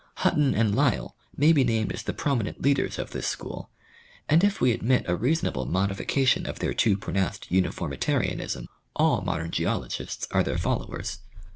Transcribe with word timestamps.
Hutton 0.25 0.55
and 0.55 0.73
Lyell 0.73 1.15
may 1.37 1.53
be 1.53 1.63
named 1.63 1.91
as 1.91 2.01
the 2.01 2.11
prominent 2.11 2.59
leaders 2.63 2.97
of 2.97 3.11
this 3.11 3.27
school 3.27 3.69
and 4.27 4.43
if 4.43 4.59
we 4.59 4.71
admit 4.71 5.05
a 5.07 5.15
reasonable 5.15 5.67
modification 5.67 6.47
of 6.47 6.57
their 6.57 6.73
too 6.73 6.97
pronounced 6.97 7.51
uniformitarianism, 7.51 8.67
all 8.95 9.21
modern 9.21 9.51
geologists 9.51 10.27
are 10.31 10.41
their 10.41 10.57
followers. 10.57 11.19